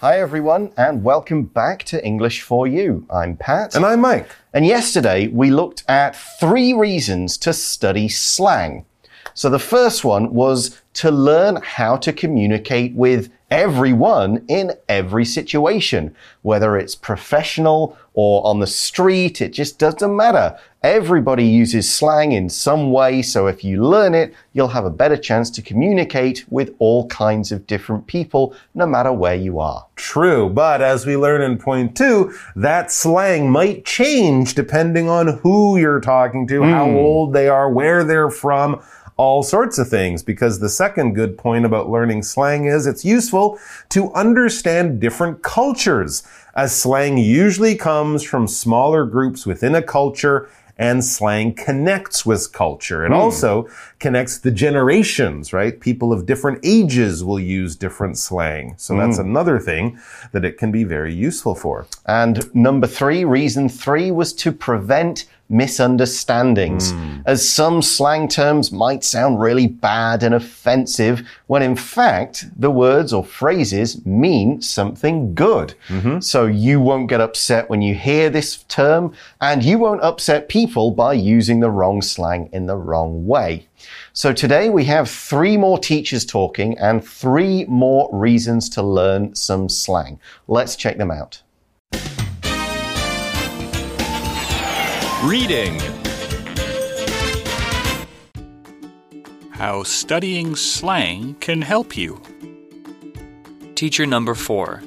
[0.00, 3.04] Hi, everyone, and welcome back to English for You.
[3.10, 3.74] I'm Pat.
[3.74, 4.28] And I'm Mike.
[4.54, 8.86] And yesterday we looked at three reasons to study slang.
[9.38, 16.12] So the first one was to learn how to communicate with everyone in every situation,
[16.42, 20.58] whether it's professional or on the street, it just doesn't matter.
[20.82, 25.16] Everybody uses slang in some way, so if you learn it, you'll have a better
[25.16, 29.86] chance to communicate with all kinds of different people, no matter where you are.
[29.94, 35.78] True, but as we learn in point two, that slang might change depending on who
[35.78, 36.70] you're talking to, mm.
[36.70, 36.96] how hmm.
[36.96, 38.82] old they are, where they're from
[39.18, 43.58] all sorts of things because the second good point about learning slang is it's useful
[43.90, 46.22] to understand different cultures
[46.54, 53.04] as slang usually comes from smaller groups within a culture and slang connects with culture.
[53.04, 53.16] It mm.
[53.16, 53.68] also
[53.98, 55.78] connects the generations, right?
[55.78, 58.74] People of different ages will use different slang.
[58.76, 58.98] So mm.
[58.98, 59.98] that's another thing
[60.30, 61.86] that it can be very useful for.
[62.06, 67.22] And number three, reason three was to prevent misunderstandings, mm.
[67.26, 73.12] as some slang terms might sound really bad and offensive, when in fact the words
[73.12, 75.74] or phrases mean something good.
[75.88, 76.20] Mm -hmm.
[76.20, 80.90] So you won't get upset when you hear this term, and you won't upset people
[80.90, 83.68] by using the wrong slang in the wrong way.
[84.12, 89.68] So today we have three more teachers talking and three more reasons to learn some
[89.68, 90.18] slang.
[90.46, 91.42] Let's check them out.
[95.24, 95.80] Reading
[99.50, 102.22] How studying slang can help you.
[103.74, 104.80] Teacher number four.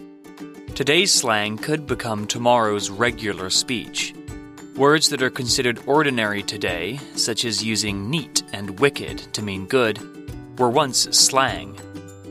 [0.73, 4.15] Today's slang could become tomorrow's regular speech.
[4.77, 9.99] Words that are considered ordinary today, such as using neat and wicked to mean good,
[10.57, 11.75] were once slang.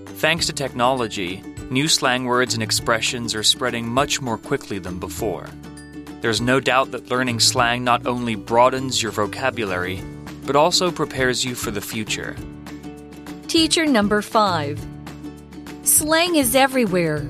[0.06, 5.50] Thanks to technology, new slang words and expressions are spreading much more quickly than before.
[6.20, 10.02] There's no doubt that learning slang not only broadens your vocabulary,
[10.44, 12.36] but also prepares you for the future.
[13.48, 14.78] Teacher number five
[15.82, 17.28] Slang is everywhere,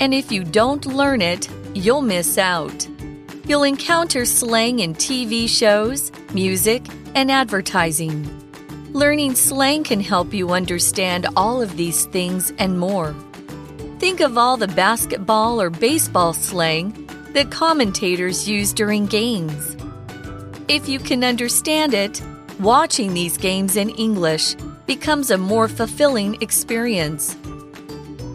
[0.00, 2.88] and if you don't learn it, you'll miss out.
[3.46, 8.28] You'll encounter slang in TV shows, music, and advertising.
[8.92, 13.14] Learning slang can help you understand all of these things and more.
[13.98, 19.76] Think of all the basketball or baseball slang that commentators use during games.
[20.68, 22.22] If you can understand it,
[22.60, 24.54] watching these games in English
[24.86, 27.36] becomes a more fulfilling experience.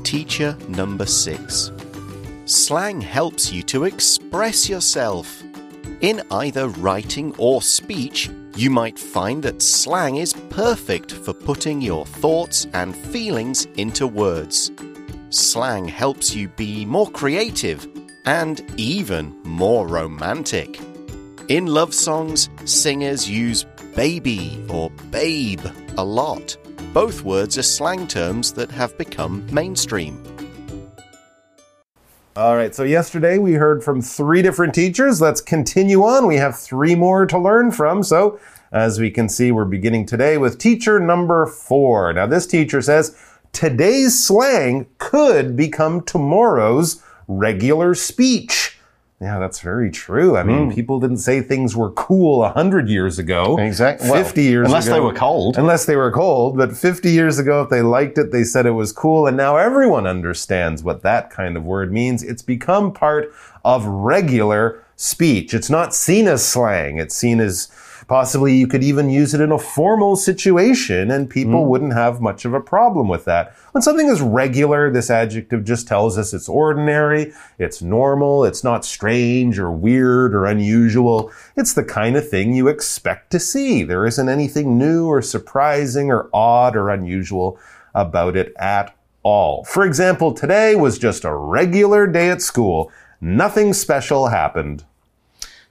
[0.03, 1.71] Teacher number six.
[2.45, 5.43] Slang helps you to express yourself.
[6.01, 12.05] In either writing or speech, you might find that slang is perfect for putting your
[12.05, 14.71] thoughts and feelings into words.
[15.29, 17.87] Slang helps you be more creative
[18.27, 20.81] and even more romantic.
[21.47, 23.65] In love songs, singers use
[23.95, 25.61] baby or babe
[25.97, 26.57] a lot.
[26.93, 30.21] Both words are slang terms that have become mainstream.
[32.35, 35.21] All right, so yesterday we heard from three different teachers.
[35.21, 36.27] Let's continue on.
[36.27, 38.03] We have three more to learn from.
[38.03, 38.39] So,
[38.73, 42.11] as we can see, we're beginning today with teacher number four.
[42.11, 43.17] Now, this teacher says
[43.53, 48.77] today's slang could become tomorrow's regular speech.
[49.19, 50.37] Yeah, that's very true.
[50.37, 50.75] I mean, mm.
[50.75, 53.57] people didn't say things were cool a hundred years ago.
[53.57, 54.07] Exactly.
[54.09, 54.95] Fifty well, years unless ago.
[54.95, 55.57] Unless they were cold.
[55.57, 56.57] Unless they were cold.
[56.57, 59.57] But fifty years ago, if they liked it, they said it was cool, and now
[59.57, 62.21] everyone understands what that kind of word means.
[62.21, 63.33] It's become part
[63.65, 65.51] of regular speech.
[65.55, 66.99] It's not seen as slang.
[66.99, 67.71] It's seen as
[68.07, 71.67] Possibly you could even use it in a formal situation and people mm.
[71.67, 73.53] wouldn't have much of a problem with that.
[73.73, 78.85] When something is regular, this adjective just tells us it's ordinary, it's normal, it's not
[78.85, 81.33] strange or weird or unusual.
[81.57, 83.83] It's the kind of thing you expect to see.
[83.83, 87.59] There isn't anything new or surprising or odd or unusual
[87.93, 89.65] about it at all.
[89.65, 92.89] For example, today was just a regular day at school.
[93.19, 94.85] Nothing special happened.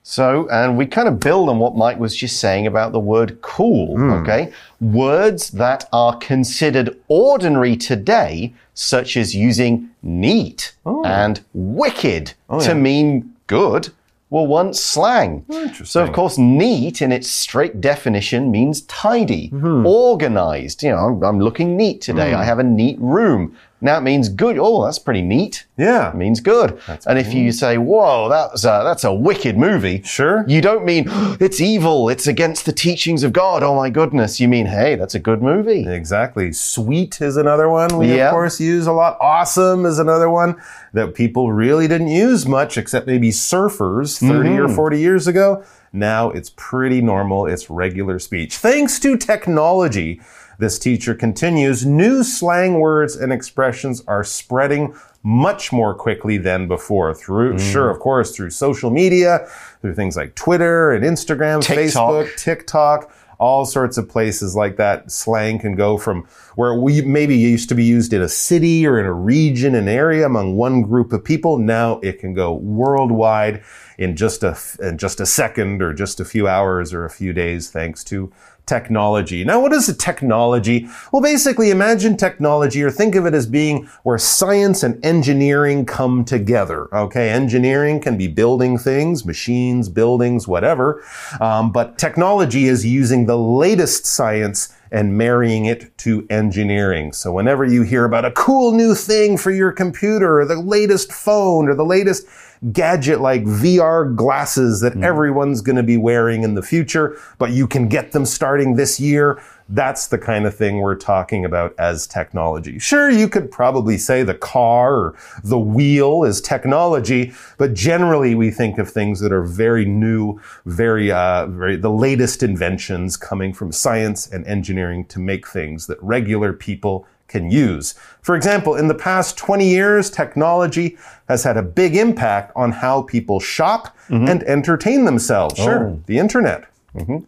[0.09, 3.43] So, and we kind of build on what Mike was just saying about the word
[3.43, 4.23] cool, mm.
[4.23, 4.53] okay?
[4.81, 11.05] Words that are considered ordinary today, such as using neat oh.
[11.05, 12.75] and wicked oh, to yeah.
[12.75, 13.89] mean good,
[14.31, 15.45] were once slang.
[15.85, 19.87] So, of course, neat in its strict definition means tidy, mm -hmm.
[19.87, 20.83] organized.
[20.83, 22.31] You know, I'm, I'm looking neat today.
[22.33, 22.43] Mm.
[22.43, 23.57] I have a neat room.
[23.81, 24.57] Now it means good.
[24.59, 25.67] Oh, that's pretty neat.
[25.77, 26.09] Yeah.
[26.11, 26.81] It means good.
[27.07, 30.47] and if you say, "Whoa, that's a, that's a wicked movie," Sure.
[30.49, 31.05] you don't mean
[31.41, 32.09] it's evil.
[32.09, 33.63] It's against the teachings of God.
[33.63, 34.41] Oh my goodness!
[34.41, 35.87] You mean, hey, that's a good movie.
[35.87, 36.53] Exactly.
[36.53, 38.29] Sweet is another one we, Yeah.
[38.29, 39.19] of course, use a lot.
[39.21, 40.57] Awesome is another one
[40.95, 44.65] that people really didn't use much, except maybe surfers 30 Mm-hmm.
[44.65, 45.63] or 40 years ago.
[45.93, 47.47] Now it's pretty normal.
[47.47, 48.57] It's regular speech.
[48.57, 50.21] Thanks to technology,
[50.59, 57.13] this teacher continues, new slang words and expressions are spreading much more quickly than before.
[57.13, 57.61] Through, Mm.
[57.73, 59.47] sure, of course, through social media,
[59.83, 62.13] through things like Twitter and Instagram, TikTok.
[62.15, 65.11] Facebook, TikTok, all sorts of places like that.
[65.11, 66.25] Slang can go from
[66.55, 69.89] where we maybe used to be used in a city or in a region, an
[69.89, 71.59] area among one group of people.
[71.59, 73.63] Now it can go worldwide
[73.99, 77.33] in just a in just a second or just a few hours or a few
[77.33, 78.31] days, thanks to
[78.67, 79.45] technology.
[79.45, 80.89] Now, what is a technology?
[81.13, 86.25] Well, basically, imagine technology or think of it as being where science and engineering come
[86.25, 86.95] together.
[86.95, 91.03] Okay, engineering can be building things, machines, buildings, whatever.
[91.41, 97.13] Um, but technology is using the latest science and marrying it to engineering.
[97.13, 101.13] So whenever you hear about a cool new thing for your computer or the latest
[101.13, 102.27] phone or the latest
[102.73, 107.67] gadget like VR glasses that everyone's going to be wearing in the future, but you
[107.67, 109.41] can get them starting this year.
[109.69, 112.79] That's the kind of thing we're talking about as technology.
[112.79, 118.51] Sure, you could probably say the car or the wheel is technology, but generally we
[118.51, 123.73] think of things that are very new, very, uh, very, the latest inventions coming from
[123.73, 127.95] science and engineering to make things that regular people can use.
[128.23, 130.97] For example, in the past 20 years, technology
[131.29, 134.29] has had a big impact on how people shop mm-hmm.
[134.29, 135.55] and entertain themselves.
[135.59, 135.65] Oh.
[135.65, 136.67] Sure, the internet.
[136.95, 137.19] Mm-hmm.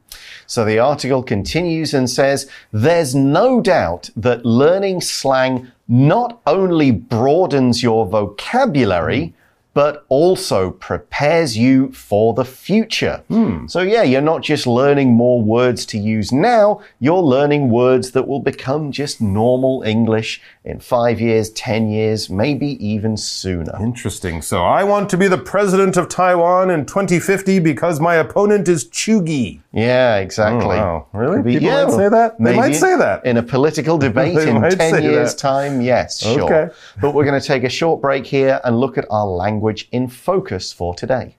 [0.47, 7.83] So the article continues and says there's no doubt that learning slang not only broadens
[7.83, 9.35] your vocabulary,
[9.75, 13.23] but also prepares you for the future.
[13.29, 13.67] Hmm.
[13.69, 18.27] So, yeah, you're not just learning more words to use now, you're learning words that
[18.27, 23.73] will become just normal English in five years, 10 years, maybe even sooner.
[23.81, 24.43] Interesting.
[24.43, 28.85] So I want to be the president of Taiwan in 2050 because my opponent is
[28.87, 29.61] cheugy.
[29.73, 30.77] Yeah, exactly.
[30.77, 31.07] Oh, wow.
[31.13, 31.43] Really?
[31.43, 32.37] Be- People might say that?
[32.41, 33.25] They might say that.
[33.25, 35.41] In a political debate in 10 years' that.
[35.41, 36.43] time, yes, sure.
[36.43, 36.75] Okay.
[37.01, 39.58] But we're going to take a short break here and look at our language
[39.91, 41.37] in focus for today.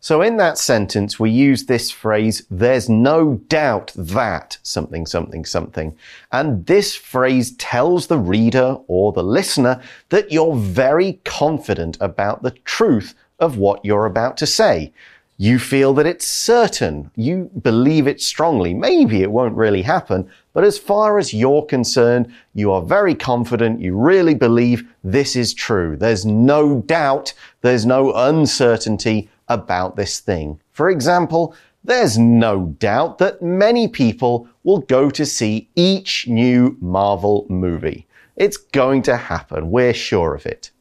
[0.00, 5.96] So, in that sentence, we use this phrase, there's no doubt that something, something, something.
[6.30, 12.52] And this phrase tells the reader or the listener that you're very confident about the
[12.52, 14.92] truth of what you're about to say.
[15.40, 17.12] You feel that it's certain.
[17.14, 18.74] You believe it strongly.
[18.74, 23.80] Maybe it won't really happen, but as far as you're concerned, you are very confident.
[23.80, 25.96] You really believe this is true.
[25.96, 27.34] There's no doubt.
[27.60, 30.60] There's no uncertainty about this thing.
[30.72, 31.54] For example,
[31.84, 38.08] there's no doubt that many people will go to see each new Marvel movie.
[38.34, 39.70] It's going to happen.
[39.70, 40.72] We're sure of it.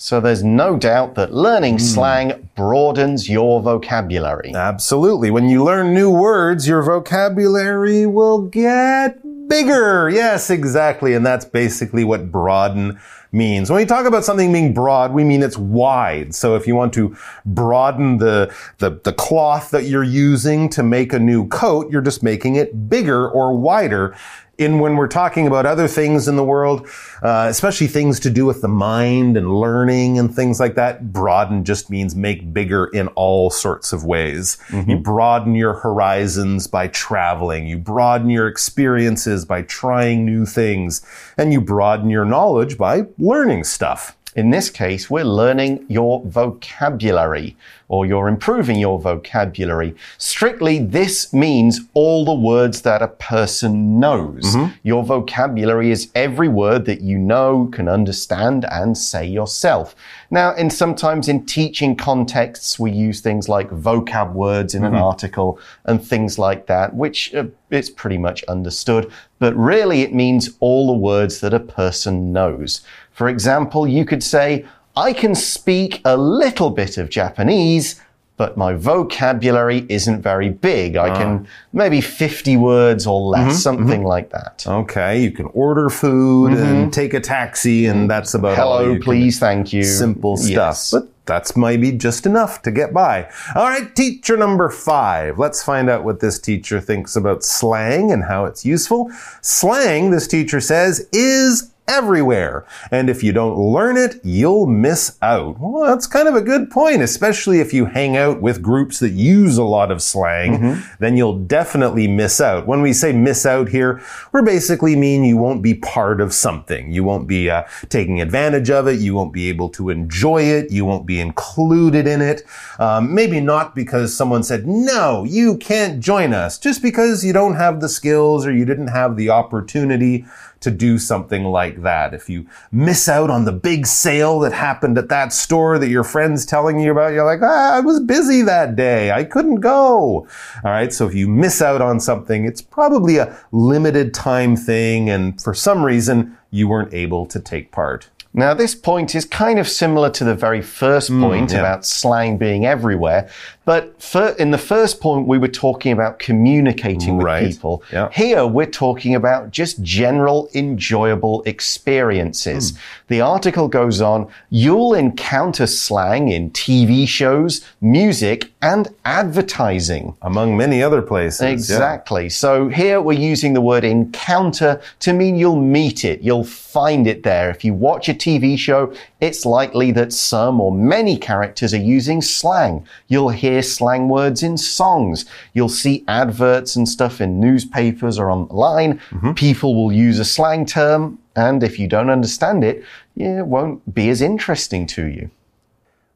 [0.00, 1.80] So there's no doubt that learning hmm.
[1.80, 4.54] slang broadens your vocabulary.
[4.54, 5.32] Absolutely.
[5.32, 10.08] When you learn new words, your vocabulary will get bigger.
[10.08, 11.14] Yes, exactly.
[11.14, 13.00] And that's basically what broaden
[13.32, 13.70] means.
[13.70, 16.34] When we talk about something being broad, we mean it's wide.
[16.34, 21.12] So if you want to broaden the, the, the cloth that you're using to make
[21.12, 24.16] a new coat, you're just making it bigger or wider.
[24.56, 26.88] In when we're talking about other things in the world,
[27.22, 31.64] uh, especially things to do with the mind and learning and things like that, broaden
[31.64, 34.58] just means make bigger in all sorts of ways.
[34.88, 37.68] You broaden your horizons by traveling.
[37.68, 41.02] You broaden your experiences by trying new things.
[41.36, 44.16] And you broaden your knowledge by learning stuff.
[44.36, 47.56] In this case, we're learning your vocabulary
[47.88, 49.94] or you're improving your vocabulary.
[50.18, 54.54] Strictly, this means all the words that a person knows.
[54.82, 59.96] Your vocabulary is every word that you know, can understand, and say yourself.
[60.30, 65.58] Now, in sometimes in teaching contexts, we use things like vocab words in an article
[65.84, 69.10] and things like that, which uh, it's pretty much understood.
[69.38, 72.82] But really, it means all the words that a person knows.
[73.12, 74.66] For example, you could say,
[74.98, 78.02] I can speak a little bit of Japanese,
[78.36, 80.96] but my vocabulary isn't very big.
[80.96, 81.50] I can ah.
[81.72, 84.08] maybe 50 words or less, mm-hmm, something mm-hmm.
[84.08, 84.64] like that.
[84.66, 86.90] Okay, you can order food and mm-hmm.
[86.90, 88.78] take a taxi, and that's about all.
[88.78, 89.84] Hello, please, thank you.
[89.84, 90.50] simple stuff.
[90.50, 90.90] Yes.
[90.90, 93.30] But that's maybe just enough to get by.
[93.54, 95.38] All right, teacher number five.
[95.38, 99.12] Let's find out what this teacher thinks about slang and how it's useful.
[99.42, 102.66] Slang, this teacher says, is everywhere.
[102.90, 105.58] And if you don't learn it, you'll miss out.
[105.58, 109.10] Well, that's kind of a good point, especially if you hang out with groups that
[109.10, 112.66] use a lot of slang, then you'll definitely miss out.
[112.66, 114.02] When we say miss out here,
[114.32, 116.92] we're basically mean you won't be part of something.
[116.92, 119.00] You won't be uh, taking advantage of it.
[119.00, 120.70] You won't be able to enjoy it.
[120.70, 122.42] You won't be included in it.
[122.78, 127.54] Um, maybe not because someone said, no, you can't join us, just because you don't
[127.54, 130.26] have the skills or you didn't have the opportunity
[130.60, 132.14] to do something like that.
[132.14, 136.04] If you miss out on the big sale that happened at that store that your
[136.04, 139.12] friend's telling you about, you're like, ah, I was busy that day.
[139.12, 140.26] I couldn't go.
[140.64, 140.92] All right.
[140.92, 145.08] So if you miss out on something, it's probably a limited time thing.
[145.08, 148.08] And for some reason, you weren't able to take part.
[148.34, 151.58] Now, this point is kind of similar to the very first point yeah.
[151.58, 153.28] about slang being everywhere.
[153.68, 157.50] But for, in the first point, we were talking about communicating with Right.
[157.50, 157.82] people.
[157.92, 158.08] Yeah.
[158.10, 162.70] Here, we're talking about just general enjoyable experiences.
[162.70, 162.76] Hmm.
[163.08, 170.14] The article goes on you'll encounter slang in TV shows, music, and advertising.
[170.22, 171.42] Among many other places.
[171.42, 171.48] Yeah.
[171.50, 172.30] Exactly.
[172.30, 177.22] So here we're using the word encounter to mean you'll meet it, you'll find it
[177.22, 177.50] there.
[177.50, 182.22] If you watch a TV show, it's likely that some or many characters are using
[182.22, 182.86] slang.
[183.08, 185.24] You'll hear slang words in songs.
[185.52, 189.00] You'll see adverts and stuff in newspapers or online.
[189.10, 189.32] Mm-hmm.
[189.32, 192.84] People will use a slang term, and if you don't understand it,
[193.16, 195.30] it won't be as interesting to you.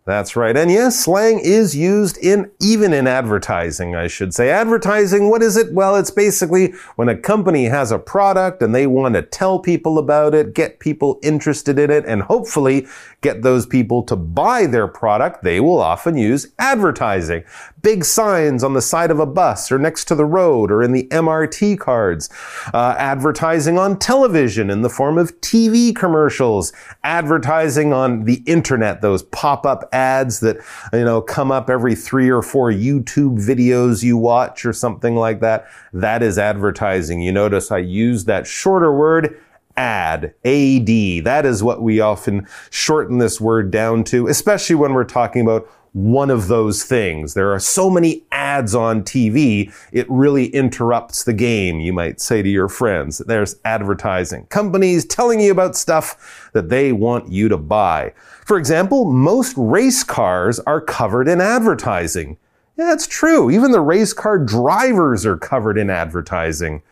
[0.04, 0.56] That's right.
[0.56, 4.50] And yes, slang is used in even in advertising, I should say.
[4.50, 5.72] Advertising, what is it?
[5.72, 9.98] Well, it's basically when a company has a product and they want to tell people
[9.98, 12.88] about it, get people interested in it, and hopefully
[13.20, 17.44] get those people to buy their product, they will often use advertising.
[17.82, 20.92] Big signs on the side of a bus or next to the road or in
[20.92, 22.30] the MRT cards.
[22.72, 26.72] Uh, advertising on television in the form of TV commercials.
[27.04, 30.58] Advertising on the internet, those pop-up ads that,
[30.92, 35.40] you know, come up every three or four YouTube videos you watch or something like
[35.40, 35.66] that.
[35.92, 37.20] That is advertising.
[37.20, 39.38] You notice I use that shorter word
[39.76, 41.24] ad, AD.
[41.24, 45.68] That is what we often shorten this word down to, especially when we're talking about
[45.92, 47.34] one of those things.
[47.34, 52.42] There are so many ads on TV, it really interrupts the game, you might say
[52.42, 53.18] to your friends.
[53.18, 54.46] There's advertising.
[54.46, 58.14] Companies telling you about stuff that they want you to buy.
[58.44, 62.38] For example, most race cars are covered in advertising.
[62.76, 63.50] Yeah, that's true.
[63.50, 66.82] Even the race car drivers are covered in advertising.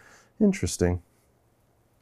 [0.40, 1.02] Interesting.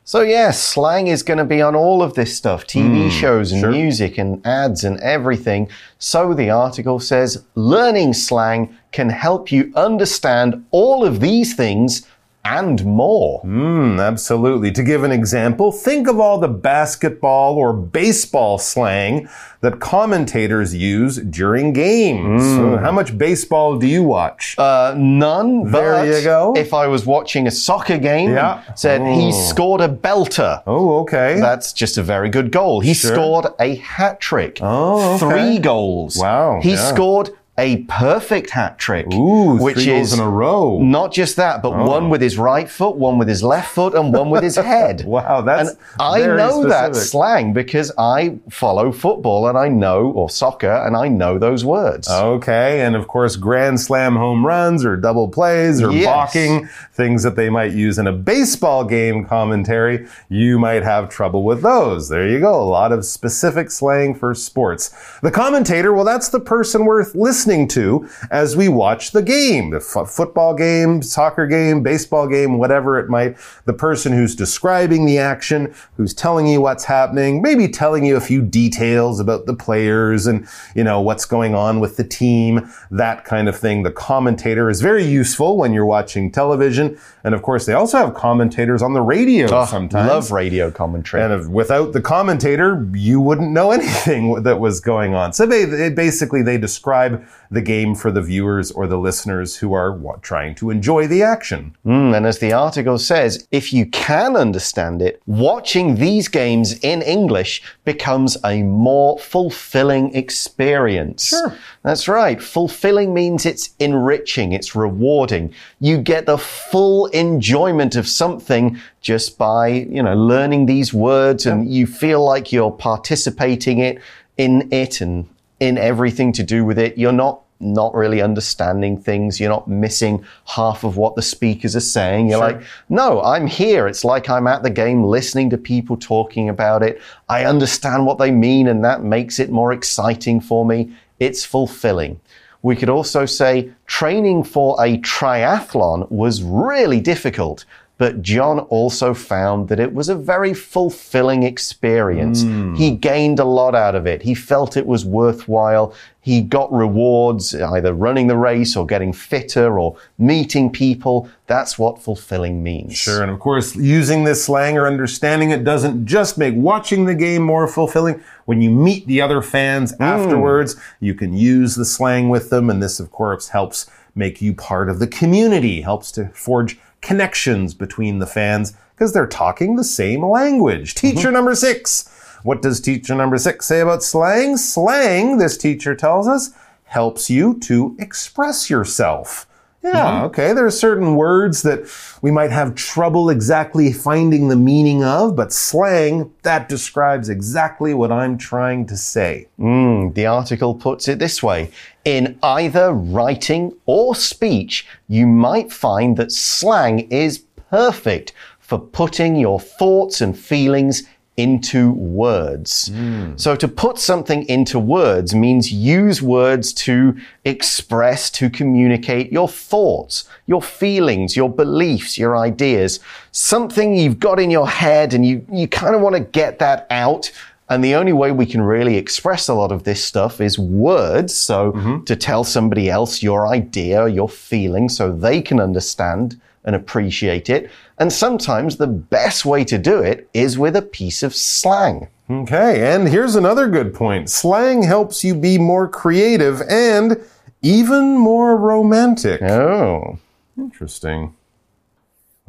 [0.08, 3.52] So yeah, slang is going to be on all of this stuff, TV hmm, shows
[3.52, 3.70] and sure.
[3.70, 5.68] music and ads and everything.
[5.98, 12.06] So the article says learning slang can help you understand all of these things
[12.50, 13.42] and more.
[13.44, 14.70] Mm, absolutely.
[14.72, 19.28] To give an example, think of all the basketball or baseball slang
[19.60, 22.42] that commentators use during games.
[22.56, 24.54] So how much baseball do you watch?
[24.56, 25.70] Uh, none.
[25.72, 26.54] There but you go.
[26.56, 28.60] If I was watching a soccer game, Yeah.
[28.76, 29.48] said he Oh.
[29.50, 30.62] scored a belter.
[30.66, 31.40] oh, okay.
[31.40, 32.80] That's just a very good goal.
[32.80, 33.12] He Sure.
[33.14, 34.58] scored a hat trick.
[34.62, 35.18] Oh, okay.
[35.28, 36.16] Three goals.
[36.16, 36.88] Wow, He yeah.
[36.92, 39.12] scored a perfect hat trick.
[39.12, 40.78] Ooh, which three goals is in a row.
[40.80, 41.86] Not just that, but oh.
[41.86, 45.04] one with his right foot, one with his left foot, and one with his head.
[45.04, 50.30] Wow, that's and I know that slang because I follow football and I know, or
[50.30, 52.08] soccer, and I know those words.
[52.08, 56.04] Okay, and of course, grand slam home runs or double plays or Yes.
[56.04, 61.42] balking, things that they might use in a baseball game commentary, you might have trouble
[61.42, 62.08] with those.
[62.08, 64.94] There you go, a lot of specific slang for sports.
[65.22, 69.78] The commentator, well, that's the person worth listening to as we watch the game, the
[69.78, 75.18] f- football game, soccer game, baseball game, whatever it might, the person who's describing the
[75.18, 80.26] action, who's telling you what's happening, maybe telling you a few details about the players
[80.26, 83.82] and, you know, what's going on with the team, that kind of thing.
[83.82, 86.98] The commentator is very useful when you're watching television.
[87.24, 90.08] And of course, they also have commentators on the radio Oh, sometimes.
[90.08, 91.22] Love radio commentary.
[91.22, 95.32] And if, without the commentator, you wouldn't know anything that was going on.
[95.32, 99.72] So they, they basically they describe the game for the viewers or the listeners who
[99.72, 101.74] are wa- trying to enjoy the action.
[101.86, 107.02] Mm, and as the article says, if you can understand it, watching these games in
[107.02, 111.28] English becomes a more fulfilling experience.
[111.28, 111.54] Sure.
[111.82, 112.42] That's right.
[112.42, 115.54] Fulfilling means it's enriching, it's rewarding.
[115.80, 121.68] You get the full enjoyment of something just by, you know, learning these words and
[121.68, 124.00] you feel like you're participating it
[124.36, 125.28] in it and
[125.60, 126.96] in everything to do with it.
[126.98, 129.40] You're not not really understanding things.
[129.40, 132.28] You're not missing half of what the speakers are saying.
[132.28, 133.88] You're like, no, I'm here.
[133.88, 137.00] It's like I'm at the game listening to people talking about it.
[137.28, 140.92] I understand what they mean, and that makes it more exciting for me.
[141.18, 142.20] It's fulfilling.
[142.62, 147.64] We could also say training for a triathlon was really difficult.
[147.98, 152.42] But John also found that it was a very fulfilling experience.
[152.42, 152.76] Hmm.
[152.76, 154.22] He gained a lot out of it.
[154.22, 155.92] He felt it was worthwhile.
[156.20, 161.28] He got rewards, either running the race or getting fitter or meeting people.
[161.48, 162.96] That's what fulfilling means.
[162.96, 167.16] Sure, and of course, using this slang or understanding it doesn't just make watching the
[167.16, 168.22] game more fulfilling.
[168.44, 170.02] When you meet the other fans hmm.
[170.04, 174.54] afterwards, you can use the slang with them, and this, of course, helps make you
[174.54, 179.84] part of the community, helps to forge connections between the fans because they're talking the
[179.84, 180.94] same language.
[180.94, 181.16] Mm-hmm.
[181.16, 182.08] Teacher number six.
[182.42, 184.56] What does teacher number six say about slang?
[184.56, 186.50] Slang, this teacher tells us,
[186.84, 189.47] helps you to express yourself.
[189.82, 190.26] Yeah, mm-hmm.
[190.26, 190.52] okay.
[190.54, 191.88] There are certain words that
[192.20, 198.10] we might have trouble exactly finding the meaning of, but slang, that describes exactly what
[198.10, 199.46] I'm trying to say.
[199.58, 201.70] Mm, the article puts it this way
[202.04, 209.60] In either writing or speech, you might find that slang is perfect for putting your
[209.60, 211.04] thoughts and feelings
[211.38, 212.88] into words.
[212.88, 213.36] Hmm.
[213.36, 220.28] So to put something into words means use words to express, to communicate your thoughts,
[220.46, 222.98] your feelings, your beliefs, your ideas.
[223.30, 226.88] Something you've got in your head and you, you kind of want to get that
[226.90, 227.30] out.
[227.70, 231.34] And the only way we can really express a lot of this stuff is words.
[231.34, 232.04] So mm-hmm.
[232.04, 237.70] to tell somebody else your idea, your feeling, so they can understand and appreciate it.
[237.98, 242.08] And sometimes the best way to do it is with a piece of slang.
[242.30, 247.16] Okay, and here's another good point slang helps you be more creative and
[247.62, 249.40] even more romantic.
[249.40, 250.18] Oh.
[250.58, 251.34] Interesting.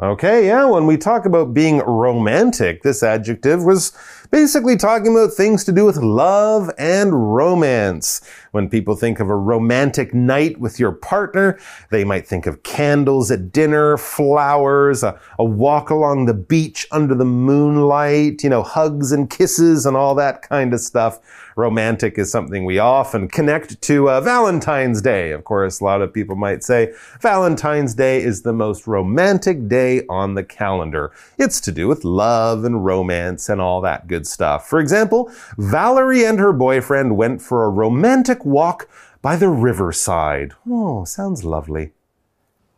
[0.01, 3.93] Okay, yeah, when we talk about being romantic, this adjective was
[4.31, 8.21] basically talking about things to do with love and romance.
[8.51, 11.59] When people think of a romantic night with your partner,
[11.91, 17.13] they might think of candles at dinner, flowers, a, a walk along the beach under
[17.13, 21.19] the moonlight, you know, hugs and kisses and all that kind of stuff.
[21.55, 25.31] Romantic is something we often connect to uh, Valentine's Day.
[25.31, 30.05] Of course, a lot of people might say Valentine's Day is the most romantic day
[30.07, 31.11] on the calendar.
[31.37, 34.67] It's to do with love and romance and all that good stuff.
[34.67, 38.89] For example, Valerie and her boyfriend went for a romantic walk
[39.21, 40.53] by the riverside.
[40.67, 41.91] Oh, sounds lovely.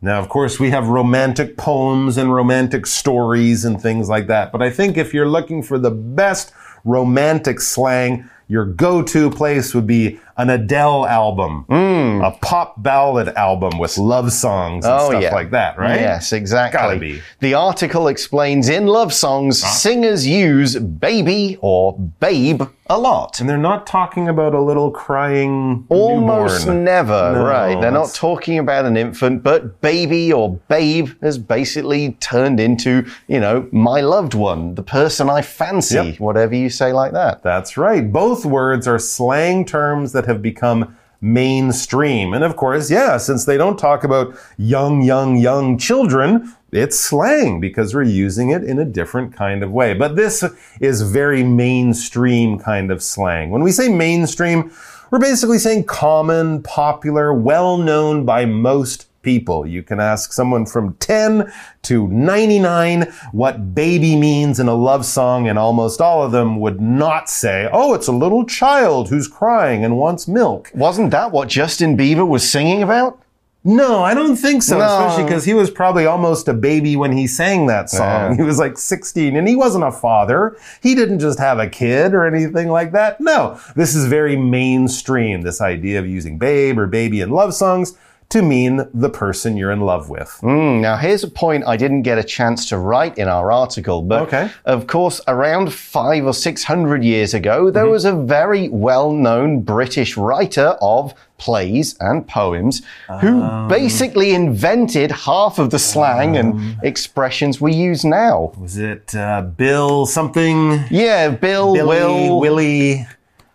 [0.00, 4.50] Now, of course, we have romantic poems and romantic stories and things like that.
[4.50, 6.52] But I think if you're looking for the best
[6.84, 12.26] romantic slang, your go-to place would be an Adele album, mm.
[12.26, 16.00] a pop ballad album with love songs and oh, stuff like that, right?
[16.00, 16.78] Yes, exactly.
[16.78, 17.22] Gotta be.
[17.40, 23.40] The article explains in love songs, singers use baby or babe a lot.
[23.40, 26.84] And they're not talking about a little crying Almost newborn.
[26.84, 27.80] never, No, right?
[27.80, 33.40] They're not talking about an infant, but baby or babe has basically turned into, you
[33.40, 36.20] know, my loved one, the person I fancy, Yep.
[36.20, 37.42] whatever you say like that.
[37.42, 38.12] That's right.
[38.12, 42.34] Both words are slang terms that have become mainstream.
[42.34, 47.60] And of course, yeah, since they don't talk about young, young, young children, it's slang
[47.60, 49.94] because we're using it in a different kind of way.
[49.94, 50.44] But this
[50.80, 53.50] is very mainstream kind of slang.
[53.50, 54.72] When we say mainstream,
[55.10, 59.66] we're basically saying common, popular, well known by most people.
[59.66, 65.48] You can ask someone from 10 to 99 what baby means in a love song,
[65.48, 69.84] and almost all of them would not say, oh, it's a little child who's crying
[69.84, 70.70] and wants milk.
[70.74, 73.18] Wasn't that what Justin Bieber was singing about?
[73.64, 74.84] No, I don't think so, No.
[74.84, 78.32] especially because he was probably almost a baby when he sang that song.
[78.32, 78.34] Yeah.
[78.38, 80.56] He was like 16 and he wasn't a father.
[80.82, 83.20] He didn't just have a kid or anything like that.
[83.20, 87.96] No, this is very mainstream, this idea of using babe or baby in love songs
[88.32, 90.30] to mean the person you're in love with.
[90.40, 94.02] Hmm, now, here's a point I didn't get a chance to write in our article,
[94.02, 94.50] but Okay.
[94.64, 99.60] of course, around five or six hundred years ago, there was a very well known
[99.60, 102.82] British writer of plays and poems
[103.20, 108.52] who basically invented half of the slang and expressions we use now.
[108.58, 110.84] Was it uh, Bill something?
[110.90, 113.06] Yeah, Bill, Billy, Will, Willie,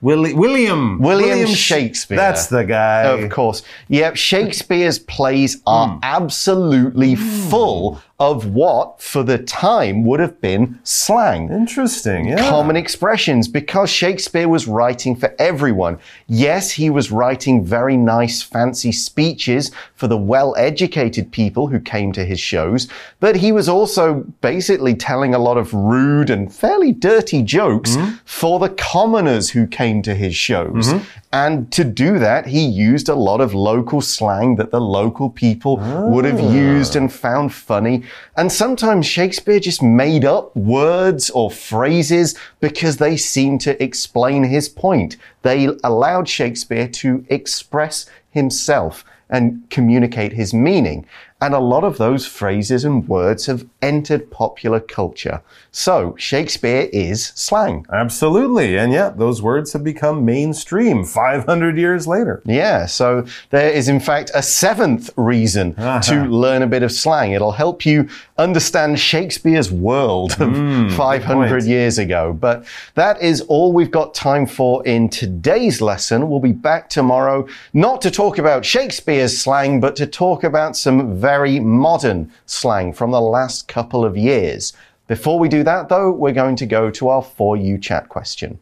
[0.01, 0.99] Willie, William.
[0.99, 2.17] William Sh- Shakespeare.
[2.17, 3.03] That's the guy.
[3.03, 3.63] Of course.
[3.87, 5.99] Yep, Shakespeare's plays are hmm.
[6.03, 7.49] absolutely hmm.
[7.49, 11.51] full of what, for the time, would have been slang.
[11.51, 12.29] Interesting.
[12.29, 12.49] Yeah.
[12.49, 15.99] Common expressions because Shakespeare was writing for everyone.
[16.25, 22.11] Yes, he was writing very nice, fancy speeches for the well educated people who came
[22.13, 22.87] to his shows,
[23.19, 28.15] but he was also basically telling a lot of rude and fairly dirty jokes mm-hmm.
[28.25, 30.87] for the commoners who came to his shows.
[30.87, 31.05] Mm-hmm.
[31.33, 35.77] And to do that, he used a lot of local slang that the local people
[36.09, 36.51] would have ah.
[36.51, 38.03] used and found funny.
[38.35, 44.69] And sometimes Shakespeare just made up words or phrases because they seemed to explain his
[44.69, 45.17] point.
[45.41, 51.05] They allowed Shakespeare to express himself and communicate his meaning.
[51.39, 55.41] And a lot of those phrases and words have entered popular culture.
[55.71, 57.85] So Shakespeare is slang.
[57.93, 58.75] Absolutely.
[58.75, 62.41] And yeah, those words have become mainstream 500 years later.
[62.45, 66.25] Yeah, so there is in fact a seventh reason to uh-huh.
[66.25, 67.33] learn a bit of slang.
[67.33, 72.33] It'll help you understand Shakespeare's world of mm, 500 years ago.
[72.33, 76.29] But that is all we've got time for in today's lesson.
[76.29, 81.19] We'll be back tomorrow not to talk about Shakespeare's slang, but to talk about some
[81.27, 84.71] very modern slang from the last couple of years.
[85.07, 88.57] Before we do that, though, we're going to go to our For You chat question.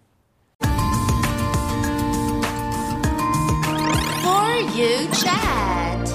[0.62, 0.72] For
[4.80, 6.08] you chat.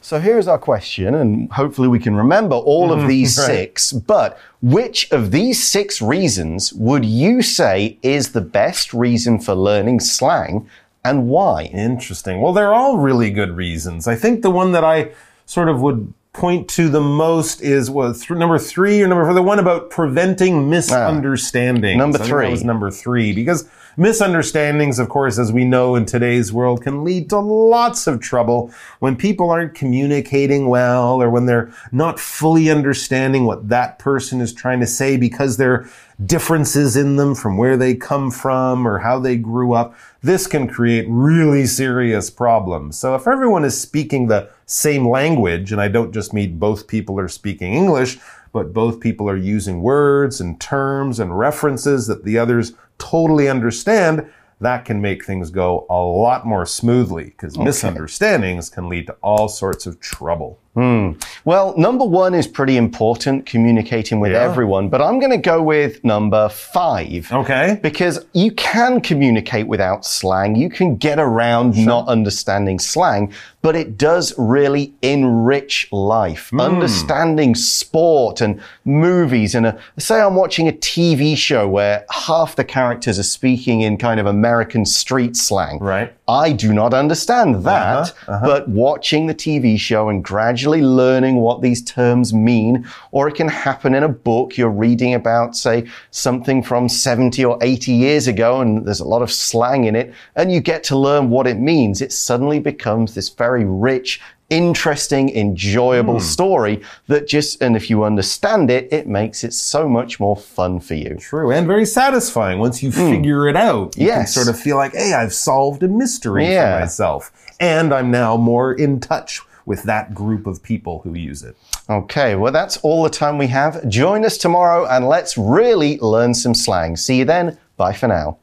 [0.00, 3.46] So here's our question, and hopefully we can remember all of these right.
[3.46, 3.92] six.
[3.92, 9.98] But which of these six reasons would you say is the best reason for learning
[9.98, 10.70] slang
[11.10, 11.64] and why?
[11.64, 12.40] Interesting.
[12.40, 14.06] Well, they're all really good reasons.
[14.06, 15.12] I think the one that I
[15.46, 19.34] sort of would point to the most is was th- number three or number four,
[19.34, 20.62] the one about preventing ah.
[20.62, 21.98] misunderstandings.
[21.98, 22.44] Number I think three.
[22.44, 27.04] that was number three because misunderstandings, of course, as we know in today's world, can
[27.04, 32.70] lead to lots of trouble when people aren't communicating well or when they're not fully
[32.70, 35.90] understanding what that person is trying to say because there are
[36.24, 39.94] differences in them from where they come from or how they grew up.
[40.22, 42.98] This can create really serious problems.
[42.98, 47.18] So if everyone is speaking the same language, and I don't just mean both people
[47.20, 48.18] are speaking English,
[48.52, 54.30] but both people are using words and terms and references that the others totally understand,
[54.60, 59.48] that can make things go a lot more smoothly because misunderstandings can lead to all
[59.48, 60.58] sorts of trouble.
[60.76, 61.12] Hmm.
[61.46, 64.42] Well, number one is pretty important, communicating with Yeah.
[64.42, 67.32] everyone, but I'm going to go with number five.
[67.32, 67.80] Okay.
[67.82, 70.54] Because you can communicate without slang.
[70.54, 76.50] You can get around not understanding slang, but it does really enrich life.
[76.50, 76.60] Hmm.
[76.60, 82.64] Understanding sport and movies and a, say I'm watching a TV show where half the
[82.64, 85.78] characters are speaking in kind of American street slang.
[85.78, 86.12] Right.
[86.28, 88.46] I do not understand that, uh-huh, uh-huh.
[88.46, 93.48] but watching the TV show and gradually learning what these terms mean, or it can
[93.48, 98.60] happen in a book you're reading about, say, something from 70 or 80 years ago,
[98.60, 101.58] and there's a lot of slang in it, and you get to learn what it
[101.58, 102.00] means.
[102.02, 108.70] It suddenly becomes this very rich, interesting, enjoyable story that just, and if you understand
[108.70, 111.16] it, it makes it so much more fun for you.
[111.18, 113.96] True, and very satisfying once you figure it out.
[113.96, 114.26] You can Hmm.
[114.26, 116.76] Sort of feel like, hey, I've solved a mystery Yeah.
[116.76, 117.32] for myself.
[117.58, 121.56] And I'm now more in touch with that group of people who use it.
[121.90, 123.86] Okay, well, that's all the time we have.
[123.88, 126.96] Join us tomorrow and let's really learn some slang.
[126.96, 127.58] See you then.
[127.76, 128.38] Bye for now.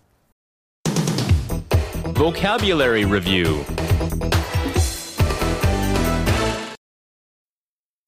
[2.13, 3.65] Vocabulary Review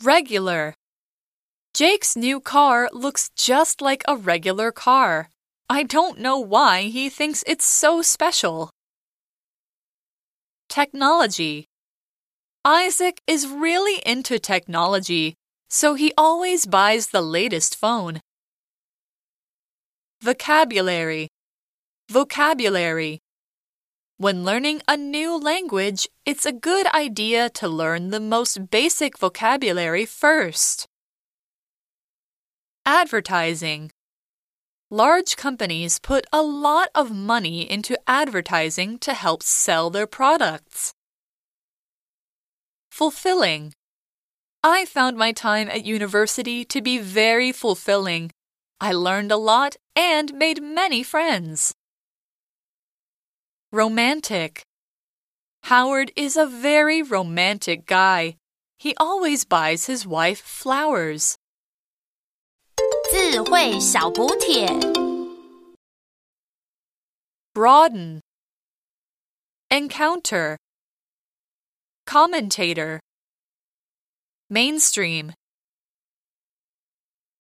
[0.04, 0.76] Regular.
[1.74, 5.30] Jake's new car looks just like a regular car.
[5.68, 8.70] I don't know why he thinks it's so special.
[10.70, 11.66] Technology.
[12.68, 15.36] Isaac is really into technology,
[15.70, 18.22] so he always buys the latest phone.
[20.24, 21.28] Vocabulary.
[22.10, 23.20] Vocabulary.
[24.18, 30.08] When learning a new language, it's a good idea to learn the most basic vocabulary
[30.08, 30.88] first.
[32.84, 33.92] Advertising.
[34.90, 40.96] Large companies put a lot of money into advertising to help sell their products.
[42.95, 43.73] Fulfilling.
[44.63, 48.31] I found my time at university to be very fulfilling.
[48.81, 51.75] I learned a lot and made many friends.
[53.73, 54.63] Romantic.
[55.65, 58.37] Howard is a very romantic guy.
[58.79, 61.37] He always buys his wife flowers.
[63.13, 64.67] 智慧小补帖。
[67.55, 68.21] Broaden.
[69.71, 70.57] Encounter.
[72.06, 73.00] Commentator.
[74.50, 75.34] Mainstream.